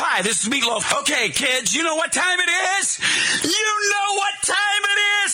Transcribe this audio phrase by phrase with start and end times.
[0.00, 0.80] Hi, this is Meatloaf.
[1.04, 2.48] Okay, kids, you know what time it
[2.80, 2.96] is?
[3.44, 5.30] You know what time it is?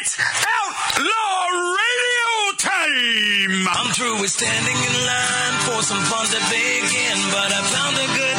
[0.00, 3.68] It's Outlaw Radio time!
[3.76, 8.08] I'm through with standing in line for some fun to begin, but I found a
[8.16, 8.35] good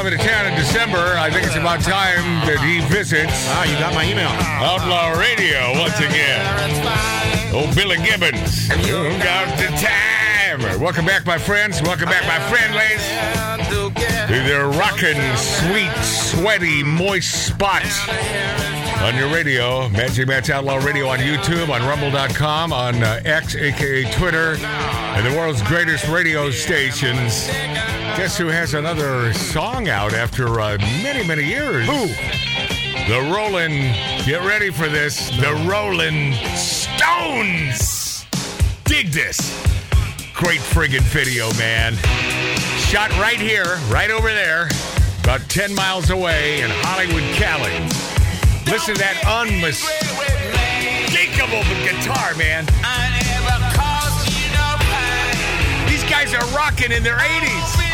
[0.00, 0.96] coming to town in December.
[1.18, 4.32] I think it's about time that he visits Ah, you got my email.
[4.64, 6.40] Outlaw Radio once again.
[7.52, 8.70] Oh, Billy Gibbons.
[8.88, 10.80] You got the time?
[10.80, 11.82] Welcome back, my friends.
[11.82, 13.04] Welcome back, my friendlies.
[13.68, 17.84] To the rockin', sweet, sweaty, moist spot
[19.02, 19.86] on your radio.
[19.90, 25.36] Magic Matt's Outlaw Radio on YouTube, on Rumble.com, on uh, X, aka Twitter, and the
[25.36, 27.50] world's greatest radio stations.
[28.16, 31.86] Guess who has another song out after uh, many, many years?
[31.86, 32.06] Who?
[33.08, 33.72] The Rolling.
[34.26, 35.30] Get ready for this.
[35.40, 38.26] The Rolling Stones.
[38.84, 39.38] Dig this.
[40.34, 41.94] Great friggin' video, man.
[42.88, 44.68] Shot right here, right over there,
[45.22, 47.72] about 10 miles away in Hollywood, Cali.
[48.70, 52.66] Listen to that unmistakable guitar, man.
[55.88, 57.89] These guys are rocking in their 80s.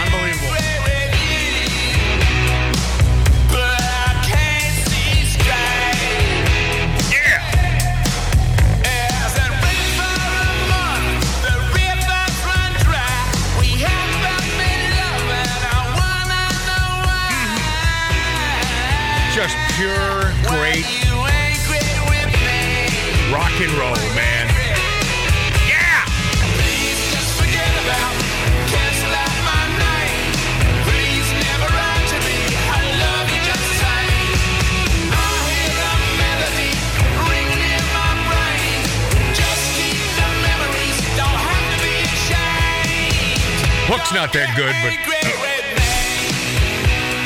[44.37, 44.93] That good, but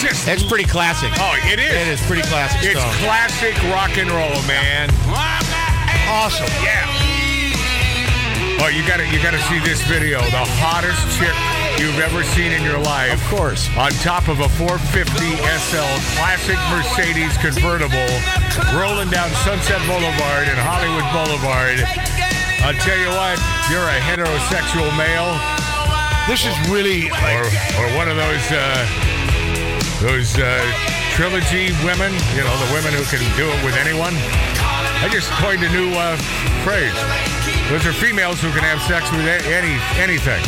[0.00, 1.10] just It's pretty classic.
[1.18, 1.74] oh, it is.
[1.74, 2.94] It is pretty classic It's stuff.
[3.02, 4.88] classic rock and roll, man.
[6.08, 6.46] awesome.
[6.62, 6.86] Yeah.
[8.62, 10.20] Oh, you gotta you gotta see this video.
[10.30, 11.32] The hottest chick
[11.80, 13.10] you've ever seen in your life.
[13.16, 13.66] Of course.
[13.76, 15.90] On top of a 450 SL
[16.20, 18.06] classic Mercedes convertible,
[18.76, 21.80] rolling down Sunset Boulevard and Hollywood Boulevard.
[22.60, 23.40] I'll tell you what,
[23.72, 25.32] you're a heterosexual male,
[26.28, 27.42] This is really or
[27.80, 28.86] or one of those uh,
[30.00, 30.62] those uh,
[31.12, 32.12] trilogy women.
[32.36, 34.14] You know, the women who can do it with anyone.
[35.02, 36.16] I just coined a new uh,
[36.62, 36.94] phrase.
[37.70, 40.42] Those are females who can have sex with any anything.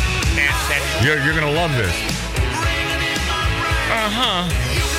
[1.03, 1.95] You're, you're gonna love this.
[3.89, 4.92] Uh huh.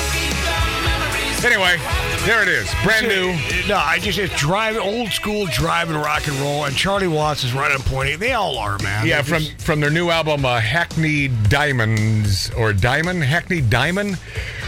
[1.43, 1.77] Anyway,
[2.25, 3.27] there it is, brand new.
[3.67, 7.53] No, I just it's driving old school driving rock and roll, and Charlie Watts is
[7.53, 8.19] right on point.
[8.19, 9.05] They all are, man.
[9.05, 14.15] Yeah, They're from just- from their new album, uh, Hackney Diamonds or Diamond, Hackney Diamond,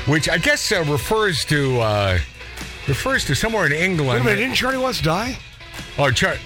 [0.06, 2.20] which I guess uh, refers to uh,
[2.88, 4.26] refers to somewhere in Wait a England.
[4.26, 5.36] minute, didn't Charlie Watts die?
[5.98, 6.38] Oh, Char-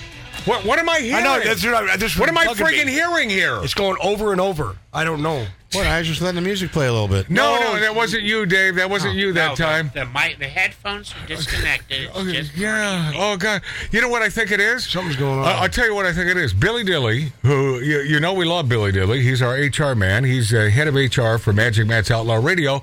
[0.45, 1.15] what what am I hearing?
[1.15, 1.61] I know that's
[1.99, 3.59] this what am I friggin' hearing here?
[3.63, 4.77] It's going over and over.
[4.93, 5.45] I don't know.
[5.73, 5.87] What?
[5.87, 7.29] I was just letting the music play a little bit.
[7.29, 8.75] no, No, no, that wasn't you, Dave.
[8.75, 9.89] That wasn't you that No, time.
[9.93, 12.03] The, the, mic, the headphones are disconnected.
[12.09, 13.13] It's Okay, just yeah.
[13.15, 13.61] Oh God.
[13.91, 14.85] You know what I think it is?
[14.85, 15.45] Something's going on.
[15.45, 16.53] I- I'll tell you what I think it is.
[16.53, 19.21] Billy Dilly, who you, you know we love Billy Dilly.
[19.21, 20.23] He's our HR man.
[20.25, 22.81] He's uh, head of HR for Magic Matt's Outlaw Radio.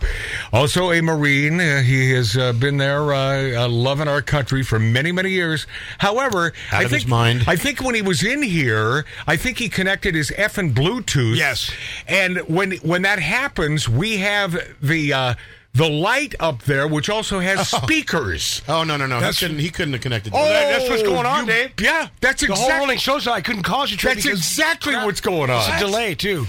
[0.52, 1.60] Also a Marine.
[1.60, 5.66] Uh, he has uh, been there, uh, uh, loving our country for many, many years.
[5.98, 7.44] However, Out I of think his mind.
[7.46, 11.36] I think when he was in here, I think he connected his effing Bluetooth.
[11.36, 11.70] Yes.
[12.06, 15.12] And when when that happens, we have the.
[15.12, 15.34] Uh,
[15.74, 18.62] the light up there, which also has speakers.
[18.66, 19.20] Oh no no no!
[19.20, 20.32] He couldn't, he couldn't have connected.
[20.34, 21.70] Oh, that- that's what's going on, you- Dave.
[21.78, 22.80] Yeah, that's The whole exactly.
[22.80, 24.14] rolling show, so I couldn't concentrate.
[24.14, 25.58] That's That's exactly what's going on.
[25.70, 26.46] It's a delay too.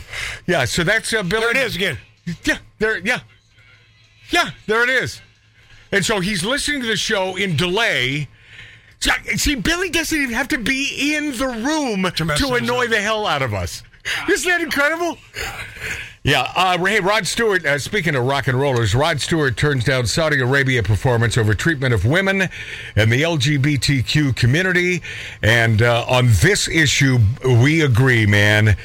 [0.47, 1.41] Yeah, so that's uh, Billy.
[1.41, 1.97] There it is again.
[2.45, 2.97] Yeah, there.
[3.00, 3.19] Yeah,
[4.31, 5.22] yeah, there it is.
[5.92, 8.30] And so he's listening to the show in delay.
[9.36, 12.04] See, Billy doesn't even have to be in the room
[12.38, 13.83] to, annoy the hell out of us.
[14.30, 15.18] Isn't that incredible?
[16.30, 16.42] Yeah.
[16.56, 20.40] Uh, hey, Rod Stewart, uh, speaking of rock and rollers, Rod Stewart turns down Saudi
[20.40, 22.50] Arabia performance over treatment of women
[22.96, 25.02] and the LGBTQ community.
[25.42, 28.78] And uh, on this issue, we agree, man.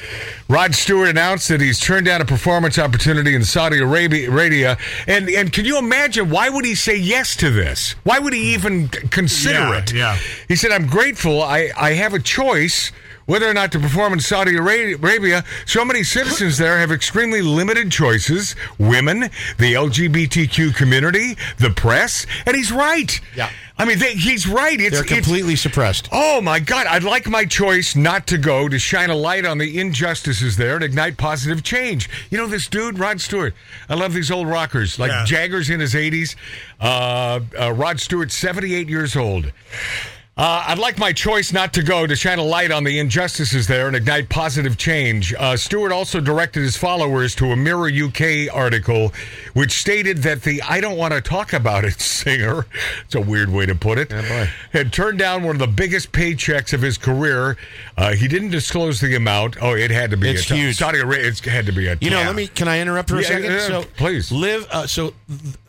[0.49, 4.79] Rod Stewart announced that he's turned down a performance opportunity in Saudi Arabia.
[5.07, 7.95] And and can you imagine why would he say yes to this?
[8.05, 9.93] Why would he even consider Yeah, it?
[9.93, 10.19] yeah.
[10.49, 11.43] He said, "I'm grateful.
[11.43, 12.91] I I have a choice."
[13.27, 17.91] Whether or not to perform in Saudi Arabia, so many citizens there have extremely limited
[17.91, 19.21] choices women,
[19.59, 23.19] the LGBTQ community, the press, and he's right.
[23.35, 23.49] Yeah.
[23.79, 24.79] I mean, they, he's right.
[24.81, 26.09] It's, They're it's- completely suppressed.
[26.13, 26.87] Oh my God!
[26.87, 30.77] I'd like my choice not to go to shine a light on the injustices there
[30.77, 32.09] and ignite positive change.
[32.31, 33.53] You know this dude, Rod Stewart.
[33.89, 35.25] I love these old rockers like Yeah.
[35.25, 36.37] Jagger's in his eighties.
[36.81, 39.51] Uh, uh, Rod Stewart, seventy-eight years old.
[40.37, 43.69] Uh, I'd like my choice not to go to shine a light on the injustices
[43.69, 45.33] there and ignite positive change.
[45.39, 49.13] Uh, Stewart also directed his followers to a Mirror UK article,
[49.53, 52.67] which stated that the I don't want to talk about it singer,
[53.05, 54.51] it's a weird way to put it, boy.
[54.73, 57.57] had turned down one of the biggest paychecks of his career.
[57.97, 59.57] Uh, he didn't disclose the amount.
[59.63, 60.79] Oh, it had to be It's a huge.
[60.79, 62.27] Saudi Arabia, it had to be a You know, tab.
[62.27, 62.49] let me.
[62.49, 63.53] Can I interrupt for a Yeah, second?
[63.53, 64.33] yeah, so, please.
[64.33, 64.67] live.
[64.69, 65.15] Uh, so,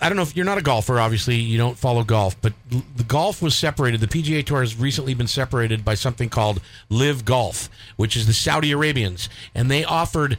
[0.02, 1.00] I don't know if you're not a golfer.
[1.00, 2.54] Obviously, you don't follow golf, but
[2.96, 4.02] the golf was separated.
[4.02, 8.34] The PGA Tour has recently been separated by something called Live Golf, which is the
[8.34, 10.38] Saudi Arabians, and they offered.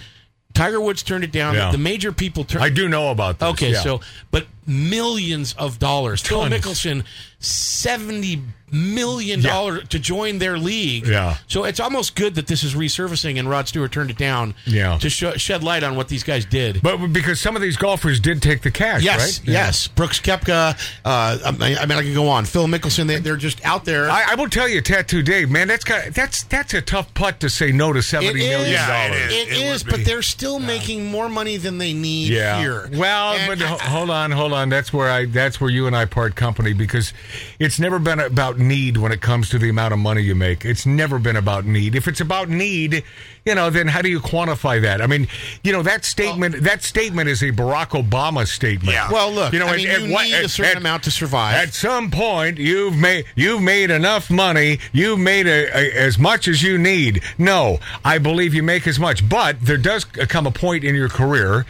[0.55, 1.55] Tiger Woods turned it down.
[1.55, 1.71] Yeah.
[1.71, 2.65] The major people turned.
[2.65, 3.49] I do know about this.
[3.51, 3.83] Okay, yeah.
[3.83, 6.21] so but millions of dollars.
[6.23, 6.55] Phil Tons.
[6.55, 7.05] Mickelson,
[7.39, 8.43] seventy
[8.73, 9.51] million Yeah.
[9.51, 11.07] dollars to join their league.
[11.07, 11.37] Yeah.
[11.47, 14.55] So it's almost good that this is resurfacing, and Rod Stewart turned it down.
[14.65, 14.99] Yeah.
[14.99, 16.83] To sh- shed light on what these guys did.
[16.83, 19.49] but because some of these golfers did take the cash, yes, right?
[19.49, 19.87] yes.
[19.87, 20.77] Brooks Koepka.
[21.05, 22.45] Uh, I, mean, I mean, I could go on.
[22.45, 23.07] Phil Mickelson.
[23.07, 24.11] They, they're just out there.
[24.11, 27.39] I, I will tell you, Tattoo Dave, man, that's got that's that's a tough putt
[27.41, 29.21] to say no to It seventy million is, Yeah, it dollars.
[29.23, 29.33] is.
[29.33, 32.59] It It is, but they're still making more money than they need Yeah.
[32.59, 32.91] here.
[32.93, 34.56] Well, And but I- hold on, hold on.
[34.65, 37.13] That's where I that's where you and I part company because
[37.59, 40.65] it's never been about need when it comes to the amount of money you make.
[40.65, 41.95] It's never been about need.
[41.95, 43.05] If it's about need,
[43.47, 45.01] you know, then how do you quantify that?
[45.01, 45.29] I mean,
[45.63, 48.93] you know, that statement that statement is a Barack Obama statement.
[48.93, 49.11] Yeah.
[49.11, 49.53] well, look.
[49.53, 51.11] You know, I at- mean, at you what- need at- a certain at- amount to
[51.13, 51.55] survive.
[51.55, 54.81] At some point, you've made you've made enough money.
[54.93, 57.23] You've made a, a, as much as you need.
[57.39, 61.09] No, I believe you make as much, but there does come a point in your
[61.09, 61.65] career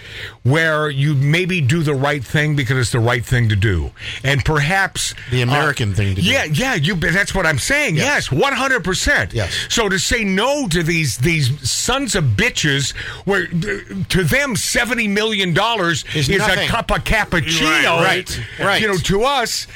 [0.44, 3.90] where you maybe do the right thing because it's the right thing to do,
[4.24, 6.26] and perhaps The uh, American thing to do.
[6.26, 6.74] Yeah, yeah.
[6.74, 6.94] You.
[6.94, 7.96] That's what I'm saying.
[7.96, 9.34] Yes, one hundred percent.
[9.34, 9.54] Yes.
[9.68, 12.94] So to say no to these these sons of bitches,
[13.26, 18.80] where to them seventy million dollars Is is, a cup of cappuccino, Right, right.
[18.80, 19.66] You know, to us,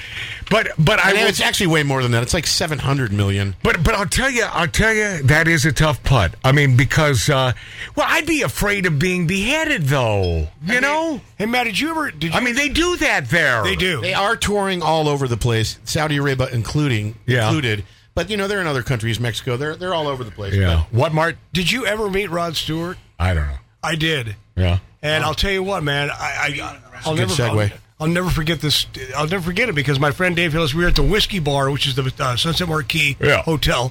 [0.51, 2.23] but but I and will, it's actually way more than that.
[2.23, 3.57] It's like seven hundred million.
[3.63, 6.35] but but I'll tell you, I'll tell you that is a tough putt.
[6.45, 7.53] I mean, because uh,
[7.95, 10.49] well, I'd be afraid of being beheaded, though.
[10.65, 12.11] You know, Hey, Matt, did you ever?
[12.11, 12.31] Did you?
[12.33, 13.63] I mean, they do that there.
[13.63, 14.01] they do.
[14.01, 17.47] They are touring all over the place, Saudi Arabia including Yeah.
[17.47, 17.85] included.
[18.20, 19.56] But you know they're in other countries, Mexico.
[19.56, 20.55] They're they're all over the place.
[20.55, 20.84] Yeah.
[20.90, 21.37] What, Mart?
[21.55, 22.99] Did you ever meet Rod Stewart?
[23.19, 23.56] I don't know.
[23.82, 24.37] I did.
[24.56, 24.81] Yeah.
[25.02, 26.11] And I'll tell you what, man.
[26.11, 26.14] I,
[26.61, 27.72] I I'll never segue.
[27.72, 28.84] I'll, I'll never forget this.
[29.17, 30.75] I'll never forget it because my friend Dave Hillis.
[30.75, 33.40] We were at the Whiskey Bar, which is the uh, Sunset Marquis Yeah.
[33.40, 33.90] Hotel,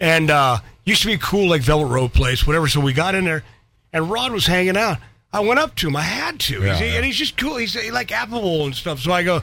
[0.00, 2.66] and uh, used to be cool like Velvet Road place, whatever.
[2.66, 3.44] So we got in there,
[3.92, 4.98] and Rod was hanging out.
[5.32, 5.94] I went up to him.
[5.94, 6.96] I had to, Yeah, He's- yeah.
[6.96, 7.56] and he's just cool.
[7.56, 8.98] He's like affable and stuff.
[9.00, 9.42] So I go,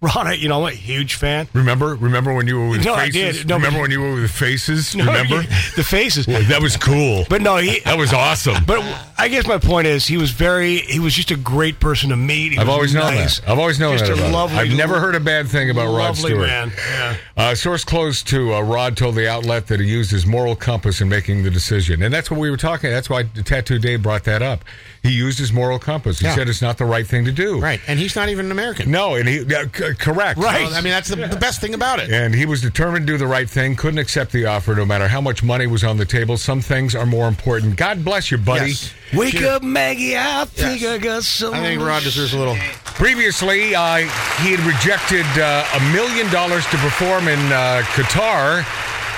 [0.16, 1.46] Rod, you know, I'm a huge fan.
[1.52, 1.94] Remember?
[1.94, 3.38] Remember when you were with No, I faces?
[3.40, 3.48] did.
[3.48, 4.94] No, Remember but- when you were with faces?
[4.94, 5.42] Remember?
[5.76, 6.26] the faces?
[6.26, 7.24] Well, that was cool.
[7.28, 7.80] But no, he.
[7.80, 8.64] that was awesome.
[8.64, 8.80] But
[9.18, 10.78] I guess my point is, he was very.
[10.78, 12.52] He was just a great person to meet.
[12.52, 13.40] He I've always known nice.
[13.40, 13.50] that.
[13.50, 14.18] I've always known Just that.
[14.18, 16.46] a about lovely, I've never heard a bad thing about Rod lovely Stewart.
[16.46, 16.72] man.
[16.76, 17.16] Yeah.
[17.36, 21.02] Uh, source close to uh, Rod told the outlet that he used his moral compass
[21.02, 22.88] in making the decision, and that's what we were talking.
[22.90, 24.64] That's why Tattoo Dave brought that up.
[25.02, 26.18] He used his moral compass.
[26.18, 26.34] He Yeah.
[26.34, 27.58] said it's not the right thing to do.
[27.58, 28.90] Right, and he's not even an American.
[28.90, 30.38] No, and he uh, c- correct.
[30.38, 30.68] Right.
[30.68, 32.10] So, I mean, that's the, the best thing about it.
[32.10, 33.76] And he was determined to do the right thing.
[33.76, 36.36] Couldn't accept the offer, no matter how much money was on the table.
[36.36, 37.76] Some things are more important.
[37.76, 38.70] God bless you, buddy.
[38.72, 38.92] Yes.
[39.14, 40.16] Wake up, Maggie.
[40.18, 40.90] I think Yes.
[40.90, 41.54] I got some.
[41.54, 42.56] I think Rod deserves a little.
[42.84, 43.96] Previously, uh,
[44.42, 48.64] he had rejected uh, a million dollars to perform in uh, Qatar.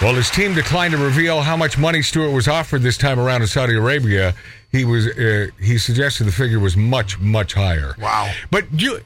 [0.01, 3.43] While his team declined to reveal how much money Stewart was offered this time around
[3.43, 4.35] in Saudi Arabia,
[4.73, 7.95] he was uh, he suggested the figure was much much higher.
[8.01, 8.33] Wow.
[8.51, 9.01] But you.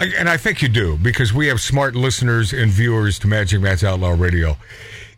[0.00, 3.82] And I think you do because we have smart listeners and viewers to Magic Matt's
[3.82, 4.56] Outlaw Radio.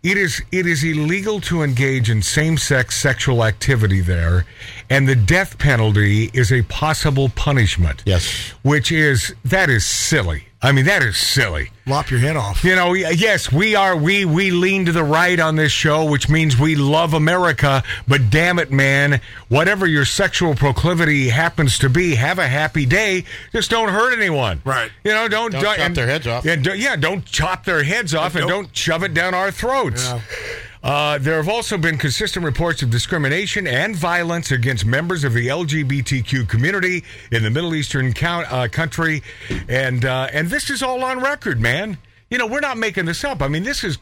[0.02, 4.47] It is it is illegal to engage in same-sex sexual activity there,
[4.88, 8.02] and the death penalty is a possible punishment.
[8.07, 8.54] Yes.
[8.62, 10.45] which is that is silly.
[10.62, 11.71] I mean, that is silly.
[11.87, 12.62] Lop your head off.
[12.64, 16.29] You know, yes, we are we we lean to the right on this show, which
[16.29, 17.83] means we love America.
[18.07, 23.25] But damn it, man, whatever your sexual proclivity happens to be, have a happy day.
[23.52, 24.61] Just don't hurt anyone.
[24.64, 24.90] Right.
[25.02, 26.45] You know, don't Don't chop and- their heads off.
[26.45, 29.50] Yeah, don't, yeah, don't chop their heads off, and don't- don't shove it down our
[29.50, 30.12] throats.
[30.83, 35.47] Uh, there have also been consistent reports of discrimination and violence against members of the
[35.49, 39.23] LGBTQ community in the Middle Eastern count, uh, country,
[39.69, 41.99] and uh, and this is all on record, man.
[42.31, 43.43] You know, we're not making this up.
[43.43, 43.99] I mean, this is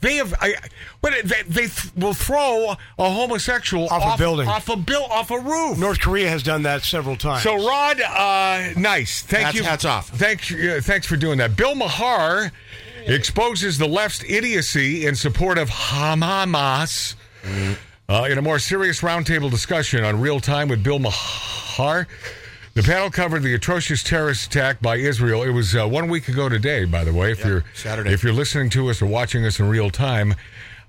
[0.00, 0.32] they have.
[0.40, 0.54] I,
[1.00, 4.48] what they, they th- will throw a homosexual Off a building.
[4.48, 5.78] off a bill, off a roof.
[5.78, 7.42] North Korea has done that several times.
[7.42, 9.22] So, Rod, uh, nice.
[9.22, 9.64] Thank Hats- you.
[9.64, 10.08] hats off.
[10.10, 11.56] Thanks, uh, thanks for doing that.
[11.56, 12.52] Bill Maher
[13.06, 17.14] exposes the left's idiocy in support of Hamas.
[18.08, 22.06] Uh, in a more serious roundtable discussion on real time with Bill Maher,
[22.74, 25.42] the panel covered the atrocious terrorist attack by Israel.
[25.42, 27.32] It was uh, one week ago today, by the way.
[27.32, 28.12] If you're Saturday.
[28.12, 30.34] if you're listening to us or watching us in real time,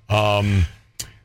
[0.08, 0.66] um,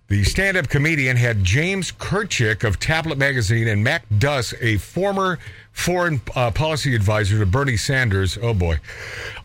[0.07, 5.37] the stand-up comedian had James Kirchick of Tablet Magazine and Matt Duss, a former
[5.71, 8.79] foreign uh, policy advisor to Bernie Sanders, oh boy,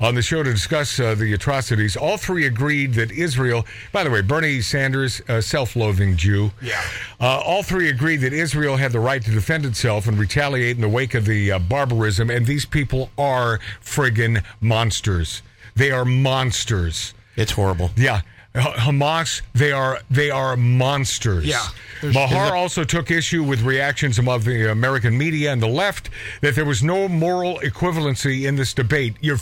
[0.00, 1.96] on the show to discuss uh, the atrocities.
[1.96, 6.50] All three agreed that Israel, by the way, Bernie Sanders, a self-loathing Jew.
[6.60, 6.82] Yeah.
[7.20, 10.82] Uh, all three agreed that Israel had the right to defend itself and retaliate in
[10.82, 15.42] the wake of the uh, barbarism, and these people are friggin' monsters.
[15.76, 17.14] They are monsters.
[17.36, 17.90] It's horrible.
[17.96, 18.20] Yeah.
[18.54, 21.44] Hamas, they are they are monsters.
[21.44, 21.66] Yeah.
[22.02, 26.64] Maher also took issue with reactions among the American media and the left that there
[26.64, 29.16] was no moral equivalency in this debate.
[29.20, 29.38] You're,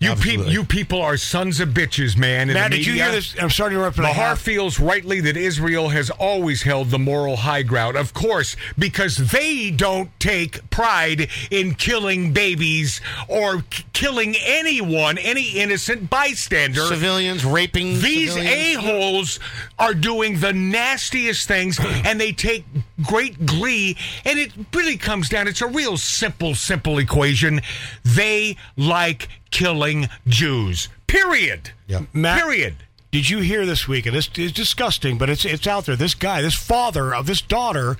[0.00, 0.52] you, Absolutely.
[0.52, 2.48] you people are sons of bitches, man.
[2.48, 3.34] in Matt, the did you hear this?
[3.40, 7.64] I'm sorry to interrupt, Maher feels rightly that Israel has always held the moral high
[7.64, 15.18] ground, of course, because they don't take pride in killing babies or k- killing anyone,
[15.18, 16.82] any innocent bystander.
[16.82, 19.40] Civilians raping These a-holes
[19.80, 22.64] are doing the nastiest things and they take
[23.02, 23.96] great glee.
[24.24, 27.60] And it really comes down, it's a real simple, simple equation.
[28.04, 30.88] They like killing Jews.
[31.06, 31.70] Period.
[31.86, 32.02] Yeah.
[32.12, 32.76] Matt- Period.
[33.10, 34.04] Did you hear this week?
[34.04, 35.96] And this is disgusting, but it's it's out there.
[35.96, 37.96] This guy, this father of this daughter,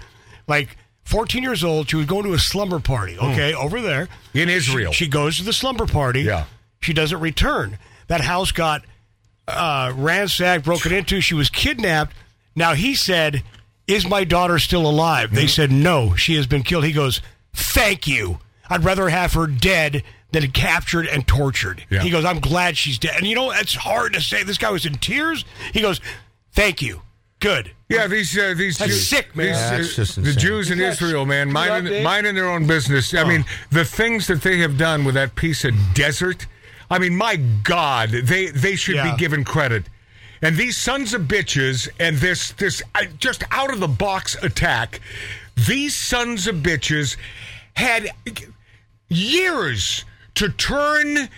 [0.47, 3.17] like 14 years old, she was going to a slumber party.
[3.19, 4.93] Okay, over there In Israel.
[4.93, 6.23] She, she goes to the slumber party.
[6.23, 6.45] Yeah.
[6.83, 7.79] She doesn't return.
[8.09, 8.85] That house got
[9.47, 11.23] uh, ransacked, broken into.
[11.23, 12.15] She was kidnapped.
[12.55, 13.43] Now he said,
[13.89, 15.35] "Is my daughter still alive?" Mm-hmm.
[15.37, 17.21] They said, "No, she has been killed." He goes,
[17.53, 18.39] "Thank you.
[18.71, 21.87] I'd rather have her dead." Than captured and tortured.
[21.89, 22.03] Yeah.
[22.03, 23.15] He goes, I'm glad she's dead.
[23.17, 24.43] And you know, it's hard to say.
[24.43, 25.43] This guy was in tears.
[25.73, 26.03] He goes,
[26.53, 27.01] Thank you.
[27.41, 27.71] Good.
[27.89, 29.47] Yeah, these uh, these That's Jews- sick, man.
[29.47, 30.33] these, uh, That's just the.
[30.35, 33.15] Jews in Israel, man, minding, minding their own business.
[33.15, 36.47] I mean, the things that they have done with that piece of desert.
[36.91, 39.13] I mean, my God, they they should Yeah.
[39.13, 39.85] be given credit.
[40.43, 42.83] And these sons of bitches and this this
[43.19, 45.01] just out of the box attack.
[45.67, 47.17] These sons of bitches
[47.75, 48.11] had
[49.09, 50.05] years
[50.35, 51.29] to turn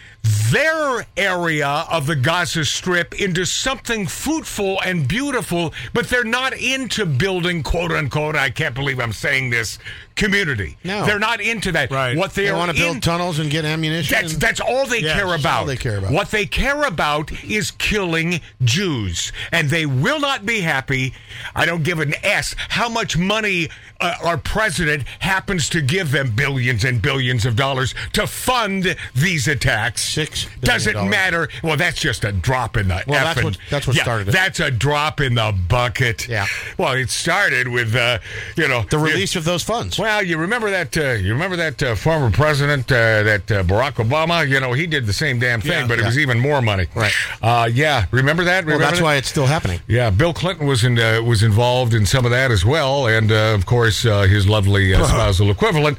[0.50, 7.06] their area of the Gaza Strip into something fruitful and beautiful, but they're not into
[7.06, 9.78] building quote unquote, I can't believe I'm saying this,
[10.16, 10.76] community.
[10.84, 11.06] No.
[11.06, 11.90] They're not into that.
[11.90, 12.16] Right.
[12.16, 14.12] What they, They want to build in- tunnels and get ammunition.
[14.14, 15.60] that's and- that's all they care that's about.
[15.60, 16.10] all they care about.
[16.12, 21.14] What they care about is killing Jews, and they will not be happy.
[21.54, 23.68] I don't give an s how much money
[24.00, 29.46] uh, our president happens to give them billions and billions of dollars to fund these
[29.46, 30.09] attacks.
[30.10, 31.10] Six doesn't dollars.
[31.10, 31.48] matter.
[31.62, 33.02] Well, that's just a drop in the.
[33.06, 34.32] Well, that's what- that's what yeah, started it.
[34.32, 36.28] That's a drop in the bucket.
[36.28, 36.46] Yeah.
[36.78, 38.18] Well, it started with uh,
[38.56, 39.98] you know the release of those funds.
[39.98, 40.96] well, you remember that?
[40.96, 44.48] Uh, you remember that uh, former president, uh, that uh, Barack Obama?
[44.48, 45.86] You know, he did the same damn thing, Yeah.
[45.86, 46.86] but it was even more money.
[46.94, 47.12] Right.
[47.42, 48.06] Uh, yeah.
[48.10, 48.64] Remember that?
[48.66, 49.04] well, that's that?
[49.04, 49.80] why it's still happening.
[49.86, 53.30] Yeah, Bill Clinton was in, uh, was involved in some of that as well, and
[53.30, 55.98] uh, of course uh, his lovely uh, spousal equivalent.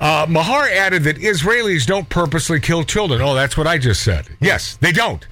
[0.00, 3.20] Uh, Maher added that Israelis don't purposely kill children.
[3.20, 4.26] Oh, that's what I just said.
[4.40, 5.26] Yes, they don't.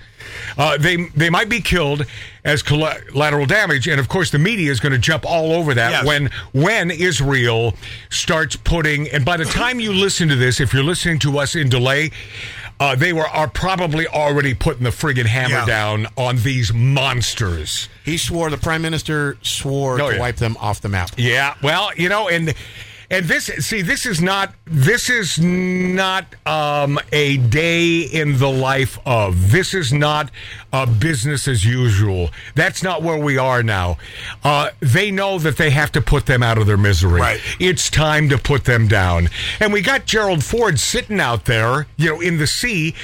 [0.59, 2.05] Uh, they they might be killed
[2.45, 5.91] as collateral damage, and of course the media is going to jump all over that
[5.93, 6.05] Yes.
[6.07, 7.75] when when Israel
[8.11, 9.09] starts putting.
[9.09, 12.11] And by the time you listen to this, if you're listening to us in delay,
[12.79, 15.67] uh, they were are probably already putting the friggin' hammer Yeah.
[15.67, 17.89] down on these monsters.
[18.05, 20.21] He swore, the prime minister swore Oh, to yeah.
[20.21, 21.13] wipe them off the map.
[21.17, 22.53] Yeah, well, you know, and
[23.13, 28.99] and this see, this is not this is not um, a day in the life
[29.05, 29.53] of.
[29.53, 30.31] This is not
[30.73, 32.31] uh, business as usual.
[32.55, 33.99] That's not where we are now.
[34.43, 37.21] Uh, they know that they have to put them out of their misery.
[37.21, 37.41] Right.
[37.61, 39.29] It's time to put them down.
[39.61, 42.95] And we got Gerald Ford sitting out there, you know, in the sea.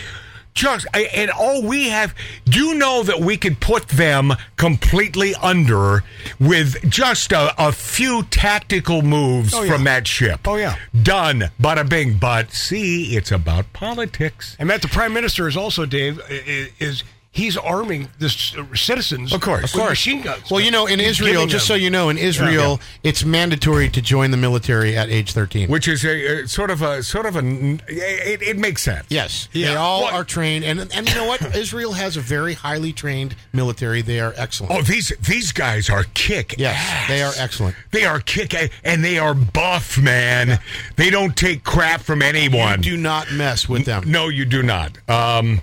[0.58, 6.02] Just and all we have, do you know that we could put them completely under
[6.40, 9.72] with just a, a few tactical moves Oh, yeah.
[9.72, 10.40] from that ship?
[10.48, 10.74] Oh, yeah.
[11.00, 12.18] done, bada bing.
[12.18, 14.56] But see, it's about politics.
[14.58, 17.04] And that the prime minister is also Dave is
[17.38, 18.28] he's arming the
[18.74, 19.62] citizens, Of course.
[19.62, 19.90] with Of course.
[19.90, 20.50] machine guns.
[20.50, 23.88] Well, you know, in He's Israel, giving just so you know, in Israel, it's mandatory
[23.90, 25.68] to join the military at age 13.
[25.68, 27.40] which is a, a sort of a sort of a
[27.88, 29.06] it, it makes sense.
[29.08, 29.68] Yes, Yeah.
[29.70, 31.40] they all Well- are trained, and and you know what?
[31.64, 34.02] Israel has a very highly trained military.
[34.02, 34.72] They are excellent.
[34.74, 36.54] Oh, these these guys are kick.
[36.58, 37.08] yes, ass.
[37.08, 37.76] they are excellent.
[37.92, 40.58] They are kick a- and they are buff, man.
[40.96, 42.80] They don't take crap from anyone.
[42.80, 44.02] Do not mess with them.
[44.06, 44.98] No, you do not.
[45.08, 45.60] Um,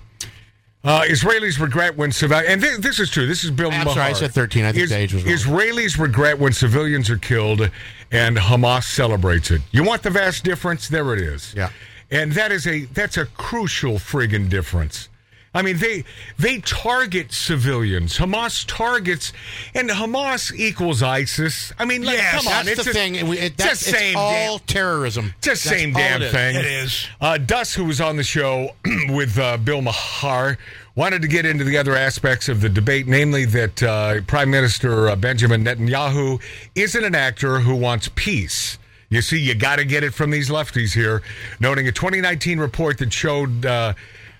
[0.86, 3.25] uh, Israelis regret when civilians, and thi- this is true.
[3.25, 3.72] This is Bill.
[3.72, 4.63] I'm sorry, I said 13.
[4.65, 5.34] I think the age was wrong.
[5.34, 7.70] Israelis regret when civilians are killed,
[8.12, 9.62] and Hamas celebrates it.
[9.72, 10.88] You want the vast difference?
[10.88, 11.54] There it is.
[11.58, 11.70] Yeah.
[12.12, 15.10] and that is a that's a crucial friggin' difference.
[15.55, 16.03] I mean, they
[16.38, 18.17] they target civilians.
[18.17, 19.31] Hamas targets,
[19.74, 21.71] and Hamas equals ISIS.
[21.79, 23.15] I mean, like, Yes, come on, That's it's the a- thing.
[23.15, 25.33] It, it, it's that's, the same it's all damn- terrorism.
[25.41, 26.31] just That's same damn it is.
[26.33, 26.55] thing.
[26.57, 27.07] It is.
[27.21, 28.71] Uh, Duss, who was on the show
[29.09, 30.57] with uh, Bill Maher,
[30.95, 35.07] wanted to get into the other aspects of the debate, namely that uh, Prime Minister
[35.09, 36.41] uh, Benjamin Netanyahu
[36.75, 38.77] isn't an actor who wants peace.
[39.09, 41.21] You see, you got to get it from these lefties here,
[41.62, 43.65] noting a 2019 report that showed.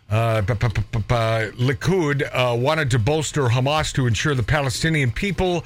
[0.10, 5.64] Uh, Likud uh, wanted to bolster Hamas to ensure the Palestinian people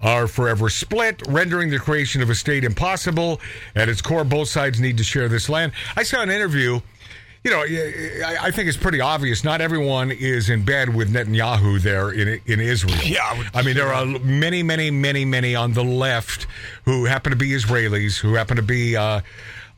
[0.00, 3.40] are forever split, rendering the creation of a state impossible.
[3.74, 5.72] At its core, both sides need to share this land.
[5.96, 6.80] I saw an interview.
[7.44, 9.44] You know, I, I think it's pretty obvious.
[9.44, 12.96] Not everyone is in bed with Netanyahu there in in Israel.
[13.04, 16.48] Yeah, I would- I mean, there are many, many, many, many on the left
[16.86, 18.96] who happen to be Israelis, who happen to be.
[18.96, 19.20] Uh,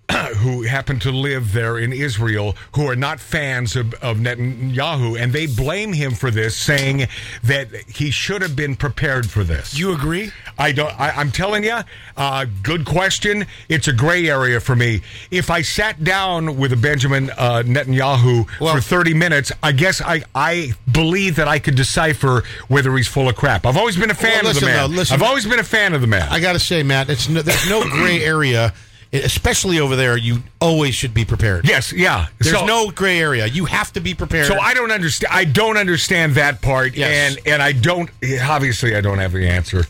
[0.38, 5.32] who happen to live there in Israel who are not fans of, of Netanyahu, and
[5.34, 7.06] they blame him for this, saying
[7.42, 9.78] that he should have been prepared for this.
[9.78, 10.32] You agree?
[10.58, 10.98] I don't.
[10.98, 11.80] I, I'm telling you,
[12.16, 13.46] uh, good question.
[13.68, 15.02] It's a gray area for me.
[15.30, 20.00] If I sat down with a Benjamin uh, Netanyahu Well- for 30 minutes, I guess
[20.00, 23.66] I I believe that I could decipher whether he's full of crap.
[23.66, 24.76] I've always been a fan Well, of the listen, man.
[24.90, 25.14] though, listen.
[25.14, 26.26] I've always been a fan of the man.
[26.30, 28.72] I got to say, Matt, it's no, there's no gray area,
[29.12, 30.16] especially over there.
[30.16, 31.66] You always should be prepared.
[31.68, 32.26] yes, yeah.
[32.38, 33.46] There's So- no gray area.
[33.46, 34.46] You have to be prepared.
[34.46, 35.32] So I don't understand.
[35.34, 37.36] I don't understand that part, Yes.
[37.36, 38.10] and and I don't.
[38.42, 39.86] Obviously, I don't have the answer.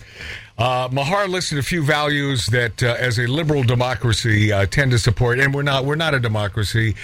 [0.56, 4.98] Uh, Maher listed a few values that, uh, as a liberal democracy, uh, tend to
[4.98, 5.84] support, and we're not.
[5.84, 6.96] We're not a democracy.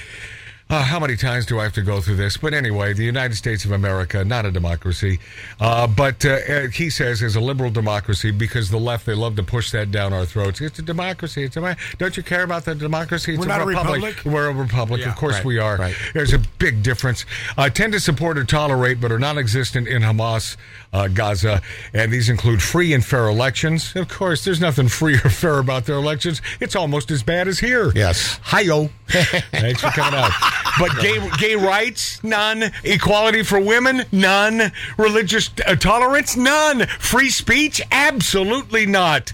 [0.71, 2.39] Uh, how many times do I have to go through this?
[2.39, 5.21] But anyway, the United States of America, not a democracy.
[5.61, 9.37] Uh, but uh, uh, he says, as a liberal democracy, because the left, they love
[9.37, 10.63] to push that down our throats.
[10.63, 11.45] It's a democracy.
[11.45, 13.35] It's a, don't you care about the democracy?
[13.35, 14.17] It's We're not a republic?
[14.25, 15.03] We're a republic.
[15.03, 15.77] Yeah, of course right, we are.
[15.77, 15.95] right.
[16.15, 17.27] There's a big difference.
[17.59, 20.57] Uh, tend to support or tolerate, but are non-existent in Hamas,
[20.95, 21.61] uh, Gaza,
[21.93, 23.95] and these include free and fair elections.
[23.95, 26.41] Of course, there's nothing free or fair about their elections.
[26.59, 27.93] It's almost as bad as here.
[27.95, 28.41] Yes.
[28.45, 28.89] Hi-yo.
[29.09, 30.33] Thanks for coming out.
[30.79, 32.73] But gay gay rights, none.
[32.83, 34.73] Equality for women, none.
[34.99, 36.87] Religious uh, tolerance, none.
[36.99, 39.33] Free speech, absolutely not.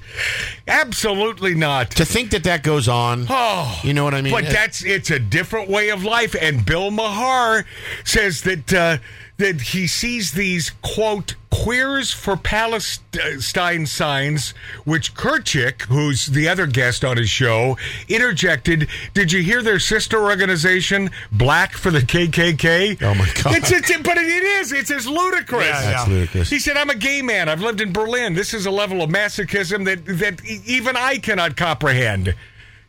[0.69, 1.91] Absolutely not.
[1.93, 3.27] to think that that goes on.
[3.29, 4.33] Oh, you know what I mean?
[4.33, 6.35] But that's it's a different way of life.
[6.41, 7.65] And Bill Maher
[8.05, 8.99] says that uh,
[9.41, 14.51] that he sees these quote queers for Palestine signs,
[14.85, 17.77] which Kirchick, who's the other guest on his show,
[18.09, 18.89] interjected.
[19.15, 23.03] Did you hear their sister organization, Black for the KKK?
[23.03, 23.57] Oh, my God.
[23.57, 24.73] It's, it's but it is.
[24.73, 25.67] It's as ludicrous.
[25.67, 26.05] Yeah, yeah.
[26.07, 26.51] ludicrous.
[26.51, 27.49] He said, "I'm a gay man.
[27.49, 28.35] I've lived in Berlin.
[28.35, 32.35] This is a level of masochism that that even I cannot comprehend."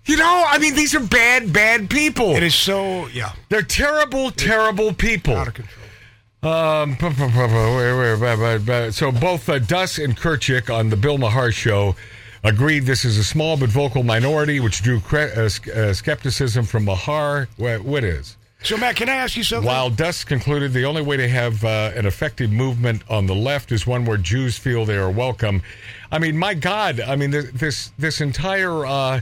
[0.06, 2.36] You know, I mean, these are bad, bad people.
[2.36, 5.36] It is so yeah They're terrible, terrible people.
[5.36, 5.81] out of control.
[6.44, 6.98] Um,
[8.92, 11.96] so both uh, Duss and Kirchick on the Bill Maher show
[12.44, 16.86] agreed this is a small but vocal minority, which drew cre- uh, uh, skepticism from
[16.86, 17.48] Maher.
[17.58, 18.38] What, what is?
[18.64, 19.68] So Matt, can I ask you something?
[19.68, 23.72] While Duss concluded the only way to have uh, an effective movement on the left
[23.72, 25.62] is one where Jews feel they are welcome.
[26.12, 27.00] I mean, my God!
[27.00, 29.22] I mean, this this, this entire uh,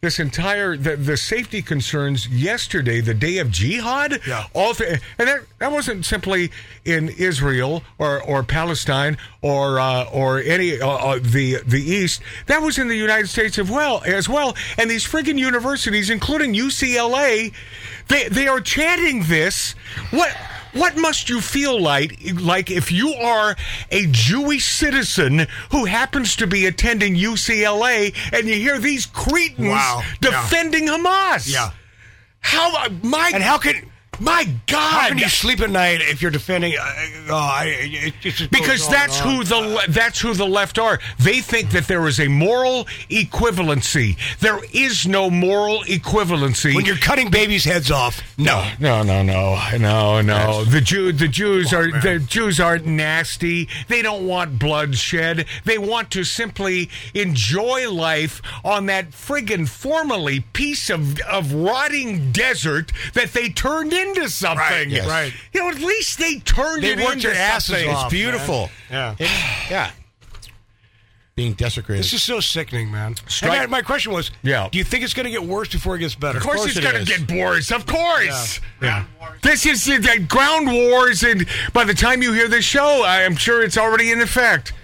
[0.00, 4.46] this entire the, the safety concerns yesterday, the day of jihad, Yeah.
[4.54, 6.50] all th- and that that wasn't simply
[6.84, 12.22] in Israel or, or Palestine or uh, or any uh, uh, the the East.
[12.46, 14.56] That was in the United States as well as well.
[14.78, 17.52] And these friggin' universities, including UCLA,
[18.08, 19.74] they they are chanting this.
[20.10, 20.34] What?
[20.72, 23.56] What must you feel like like if you are
[23.90, 30.02] a Jewish citizen who happens to be attending UCLA and you hear these cretins Wow.
[30.22, 30.30] Yeah.
[30.30, 31.52] defending Hamas?
[31.52, 31.70] Yeah.
[32.40, 33.89] How uh, my and how can
[34.20, 34.76] My God!
[35.00, 36.74] How can you sleep at night if you're defending?
[36.78, 36.84] Uh,
[37.30, 40.98] oh, I, it just Because that's who the le- that's who the left are.
[41.18, 44.16] They think that there is a moral equivalency.
[44.40, 46.74] There is no moral equivalency.
[46.74, 48.20] when you're cutting babies' heads off.
[48.36, 50.64] No, No, no, no, no, no.
[50.64, 53.68] The Jew, the Jews are the Jews aren't nasty.
[53.88, 55.46] They don't want bloodshed.
[55.64, 62.92] They want to simply enjoy life on that friggin' formerly piece of of rotting desert
[63.14, 64.58] that they turned into something.
[64.58, 65.06] Right, yes.
[65.08, 65.32] Right.
[65.52, 67.90] You know, at least they turned They it worked into their asses something.
[67.90, 68.04] off.
[68.06, 68.70] It's beautiful.
[68.90, 69.14] Yeah.
[69.18, 69.30] It-
[69.70, 69.90] yeah.
[71.36, 72.04] Being desecrated.
[72.04, 73.14] This is so sickening, man.
[73.26, 74.68] Strike- And my question was, Yeah.
[74.70, 76.36] do you think it's going to get worse before it gets better?
[76.38, 77.70] Of course, course it's it going to get worse.
[77.70, 78.60] Of course.
[78.82, 79.04] Yeah.
[79.42, 83.22] This is uh, the ground wars, and by the time you hear this show, I
[83.22, 84.74] am sure it's already in effect.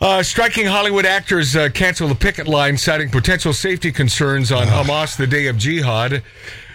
[0.00, 5.16] Uh, striking Hollywood actors uh, cancel the picket line, citing potential safety concerns on Hamas
[5.16, 6.22] the day of jihad.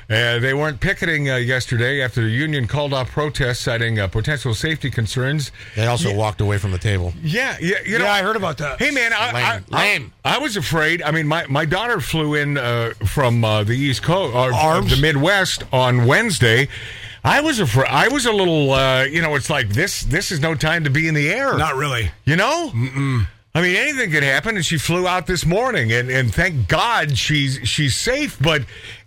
[0.10, 4.54] Uh, they weren't picketing uh, yesterday after the union called off protests, citing uh, potential
[4.54, 5.52] safety concerns.
[5.76, 7.14] They also walked away from the table.
[7.24, 8.06] Yeah, yeah, you know.
[8.06, 8.80] Yeah, I heard about that.
[8.80, 9.64] Hey man, I, I, Lame.
[9.72, 10.14] I, Lame.
[10.24, 11.02] I was afraid.
[11.02, 14.92] I mean, my, my daughter flew in uh, from uh, the East Coast or Arms?
[14.96, 16.68] the Midwest on Wednesday.
[17.24, 17.88] I was afraid.
[17.90, 18.72] I was a little.
[18.72, 20.04] Uh, you know, it's like this.
[20.04, 21.58] This is no time to be in the air.
[21.58, 22.12] Not really.
[22.26, 22.70] You know.
[22.70, 23.28] Mm-mm.
[23.56, 27.18] I mean, anything could happen, and she flew out this morning, and, and thank God
[27.18, 28.38] she's she's safe.
[28.40, 28.64] But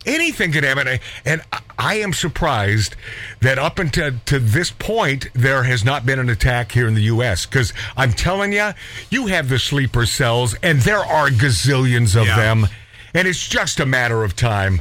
[0.08, 2.96] anything could happen, and I- I am surprised
[3.40, 7.02] that up until to this point there has not been an attack here in the
[7.02, 7.46] U.S.
[7.46, 8.72] Because I'm telling you,
[9.10, 12.36] you have the sleeper cells, and there are gazillions of Yeah.
[12.36, 12.66] them,
[13.14, 14.80] and it's just a matter of time.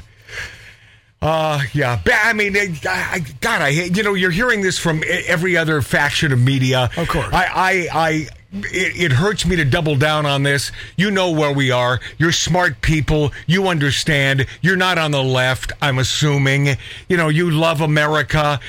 [1.21, 1.99] Uh, yeah.
[2.23, 6.31] I mean, I, I, God, I you know you're hearing this from every other faction
[6.31, 6.89] of media.
[6.95, 7.33] Of course.
[7.33, 10.71] I, I, I it, it hurts me to double down on this.
[10.95, 11.99] You know where we are.
[12.17, 13.31] You're smart people.
[13.45, 14.47] You understand.
[14.61, 15.73] You're not on the left.
[15.81, 16.77] I'm assuming.
[17.09, 18.59] You know, you love America,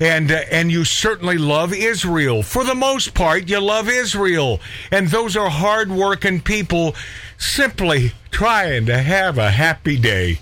[0.00, 2.42] and uh, and you certainly love Israel.
[2.42, 6.94] For the most part, you love Israel, and those are hardworking people,
[7.36, 10.40] simply trying to have a happy day.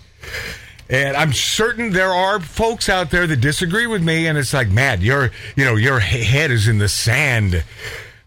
[0.88, 4.68] And I'm certain there are folks out there that disagree with me, and it's like,
[4.68, 7.64] man, your you know your head is in the sand.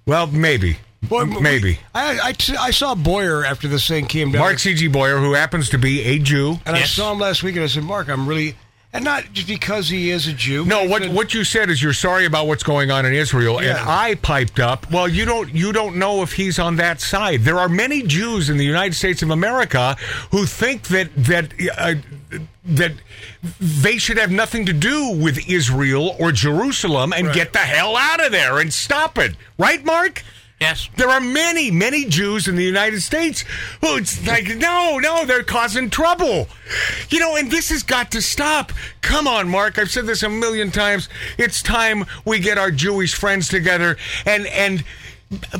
[0.07, 1.79] Well, maybe, Boy, maybe.
[1.93, 4.39] I, I, I saw Boyer after this thing came down.
[4.39, 4.87] Mark C.G.
[4.87, 6.57] Boyer, who happens to be a Jew.
[6.65, 8.55] and I saw him last week, and I said, Mark, I'm really.
[8.93, 10.65] And not just because he is a Jew.
[10.65, 13.59] No, what said- what you said is you're sorry about what's going on in Israel,
[13.59, 14.89] and I piped up.
[14.89, 17.41] Well, you don't you don't know if he's on that side.
[17.41, 19.97] There are many Jews in the United States of America
[20.31, 21.95] who think that that uh,
[22.67, 22.91] that
[23.59, 27.35] they should have nothing to do with Israel or Jerusalem and Right.
[27.35, 29.35] get the hell out of there and stop it.
[29.57, 30.23] Right, Mark?
[30.59, 30.89] Yes.
[30.97, 33.45] There are many, many Jews in the United States
[33.79, 36.47] who it's like, no, no, they're causing trouble.
[37.09, 38.71] You know, and this has got to stop.
[39.01, 39.77] Come on, Mark.
[39.77, 41.09] I've said this a million times.
[41.37, 44.83] It's time we get our Jewish friends together and and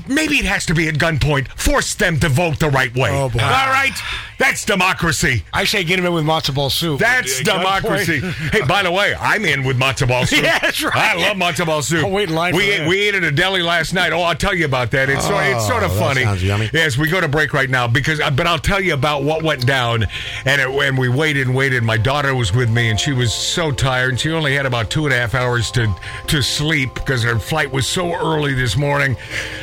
[0.08, 1.48] maybe it has to be at gunpoint.
[1.50, 3.12] Force them to vote the right way.
[3.12, 3.40] Oh, boy.
[3.40, 3.94] All right?
[4.38, 5.44] That's democracy.
[5.52, 7.00] I say get him in with matzo ball soup.
[7.00, 8.20] That's democracy.
[8.20, 10.38] hey, by the way, I'm in with matzo ball soup.
[10.48, 10.96] Yeah, that's right.
[10.96, 12.06] I love matzo ball soup.
[12.06, 12.88] I'll wait in line we for ate, that.
[12.88, 14.14] we ate at a deli last night.
[14.14, 15.10] Oh, I'll tell you about that.
[15.10, 16.24] It's sort, it's sort of Oh, that funny.
[16.24, 16.70] sounds yummy.
[16.74, 19.42] Yes, we go to break right now because, uh, but I'll tell you about what
[19.44, 20.06] went down.
[20.46, 23.34] And it, when we waited and waited, my daughter was with me, and she was
[23.34, 25.94] so tired, and she only had about two and a half hours to
[26.28, 29.18] to sleep because her flight was so early this morning.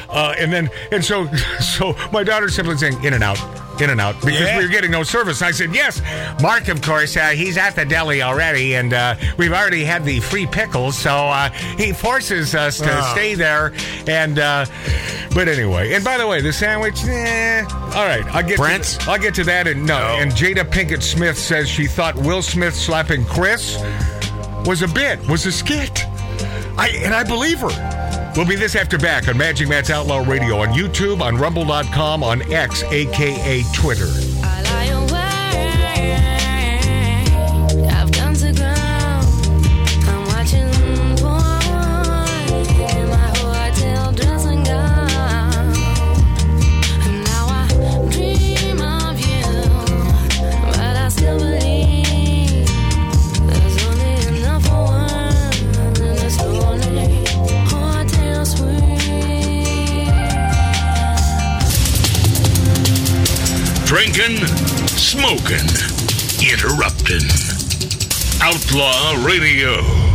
[0.08, 1.26] Uh, and then, and so,
[1.60, 3.38] so my daughter simply saying, "In and out."
[3.80, 4.56] In and out because Yeah.
[4.58, 5.42] we were getting no service.
[5.42, 6.00] I said, Yes,
[6.40, 10.20] Mark, of course, uh, he's at the deli already, and uh, we've already had the
[10.20, 13.12] free pickles, so uh, he forces us to Ah.
[13.14, 13.72] stay there.
[14.06, 14.66] And, uh,
[15.34, 18.84] but anyway, and by the way, the sandwich, eh, all right, I'll get Brent?
[18.84, 19.66] To, I'll get to that.
[19.66, 23.76] And no, and Jada Pinkett Smith says she thought Will Smith slapping Chris
[24.66, 26.04] was a bit, was a skit.
[26.78, 27.70] I and I believe her.
[28.36, 32.42] We'll be this after back on Magic Matt's Outlaw Radio on YouTube, on Rumble.com, on
[32.52, 34.08] X, aka Twitter.
[63.94, 64.44] Drinking,
[64.88, 65.68] smoking,
[66.42, 67.22] interrupting.
[68.42, 70.13] Outlaw Radio.